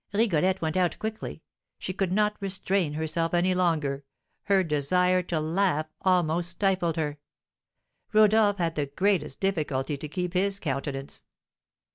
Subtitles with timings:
[0.13, 1.43] Rigolette went out quickly;
[1.77, 4.03] she could not restrain herself any longer;
[4.45, 7.19] her desire to laugh almost stifled her.
[8.11, 11.27] Rodolph had the greatest difficulty to keep his countenance.